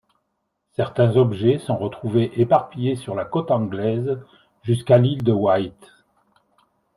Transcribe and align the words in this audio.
Certains 0.71 1.15
objets 1.15 1.59
sont 1.59 1.77
retrouvés 1.77 2.31
éparpillés 2.41 2.95
sur 2.95 3.13
la 3.13 3.23
côte 3.23 3.51
anglaise 3.51 4.19
jusqu'à 4.63 4.97
l'île 4.97 5.21
de 5.23 5.31
Wight. 5.31 5.91